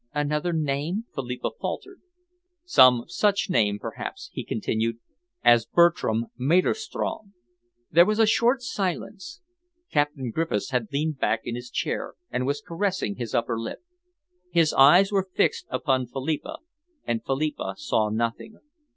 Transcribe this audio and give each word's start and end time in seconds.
"Another 0.15 0.51
name?" 0.51 1.05
Philippa 1.13 1.51
faltered. 1.61 2.01
"Some 2.65 3.03
such 3.07 3.51
name, 3.51 3.77
perhaps," 3.77 4.31
he 4.33 4.43
continued, 4.43 4.97
"as 5.43 5.67
Bertram 5.67 6.25
Maderstrom." 6.35 7.35
There 7.91 8.07
was 8.07 8.17
a 8.17 8.25
short 8.25 8.63
silence. 8.63 9.41
Captain 9.91 10.31
Griffiths 10.31 10.71
had 10.71 10.87
leaned 10.91 11.19
back 11.19 11.41
in 11.43 11.53
his 11.53 11.69
chair 11.69 12.15
and 12.31 12.47
was 12.47 12.63
caressing 12.65 13.17
his 13.17 13.35
upper 13.35 13.59
lip. 13.59 13.83
His 14.49 14.73
eyes 14.73 15.11
were 15.11 15.29
fixed 15.35 15.67
upon 15.69 16.07
Philippa 16.07 16.57
and 17.03 17.23
Philippa 17.23 17.75
saw 17.77 18.09
nothing. 18.09 18.57